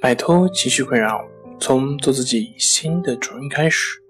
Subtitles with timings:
[0.00, 1.22] 摆脱情绪困扰，
[1.58, 4.02] 从做自己新的主人开始。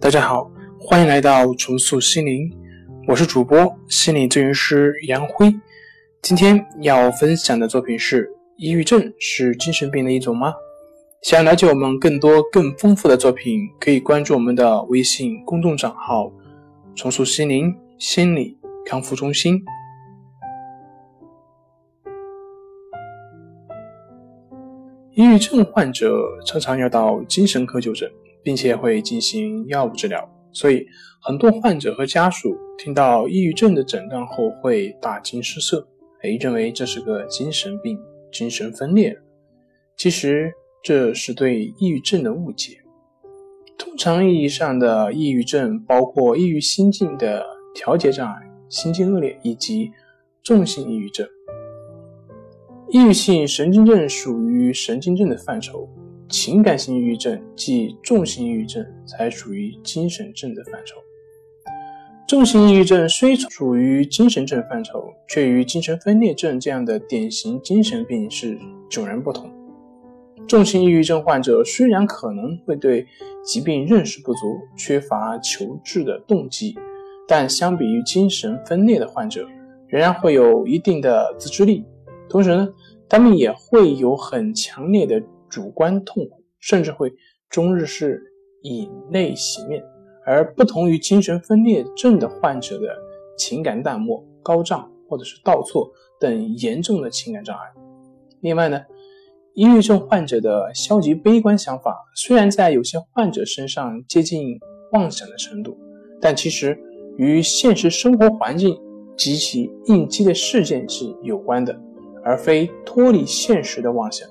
[0.00, 2.50] 大家好，欢迎来到重塑心灵，
[3.06, 5.54] 我是主播心理咨询师杨辉。
[6.22, 10.52] 今天要分享的作品是：抑郁症是精神病的一种吗？
[11.22, 16.32] 想了解我们更多更丰富的作品，可以关注我们的微信公众账号
[16.96, 19.62] “重塑心灵心理康复中心”。
[25.18, 28.08] 抑郁症患者常常要到精神科就诊，
[28.40, 30.86] 并且会进行药物治疗，所以
[31.20, 35.84] 很多患者和家属听到抑郁症的诊断后会大惊失色，
[36.22, 37.98] 哎，认为这是个精神病、
[38.30, 39.18] 精神分裂。
[39.96, 40.52] 其实
[40.84, 42.78] 这是对抑郁症的误解。
[43.76, 47.44] 通常意义上的抑郁症包括抑郁心境的
[47.74, 49.90] 调节障碍、心境恶劣以及
[50.44, 51.26] 重性抑郁症。
[52.90, 55.86] 抑郁性神经症属于神经症的范畴，
[56.30, 60.96] 情感性抑郁症即重型抑郁症才属于精神症的范畴。
[62.26, 68.58] 重型抑郁症虽属于精神症范畴，却与精神分裂症这样的典型精神病是
[68.90, 69.50] 迥然不同。
[70.46, 73.06] 重性抑郁症患者虽然可能会对
[73.44, 76.74] 疾病认识不足，缺乏求治的动机，
[77.26, 79.46] 但相比于精神分裂的患者，
[79.88, 81.84] 仍然会有一定的自制力。
[82.28, 82.68] 同时呢，
[83.08, 87.12] 他们也会有很强烈的主观痛苦，甚至会
[87.48, 88.22] 终日是
[88.62, 89.82] 以泪洗面。
[90.26, 92.86] 而不同于精神分裂症的患者的
[93.38, 95.90] 情感淡漠、高涨或者是倒错
[96.20, 97.62] 等严重的情感障碍。
[98.42, 98.78] 另外呢，
[99.54, 104.60] 抑郁症患者的消极悲观想法虽然在有些患者身上接近
[104.92, 105.78] 妄想的程度，
[106.20, 106.78] 但其实
[107.16, 108.78] 与现实生活环境
[109.16, 111.74] 及其应激的事件是有关的。
[112.28, 114.28] 而非脱离现实的妄想。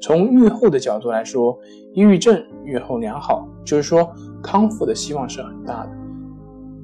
[0.00, 1.56] 从愈后的角度来说，
[1.94, 4.10] 抑郁症愈后良好，就是说
[4.42, 5.90] 康复的希望是很大的。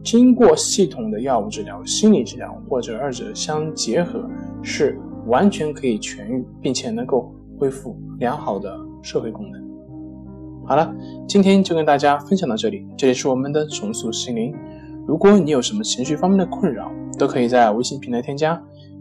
[0.04, 4.24] 经过系统的药物治疗、心理治疗或者二者相结合，
[4.62, 4.96] 是
[5.26, 9.60] 完全可以痊愈，并且能够恢复良好的社会功能。
[10.64, 10.94] 好了，
[11.26, 12.86] 今天就跟大家分享到这里。
[12.96, 14.54] 这里是我们的重塑心灵。
[15.08, 18.62] 如果你有什么情绪方面的困扰，都可以在微信平台添加。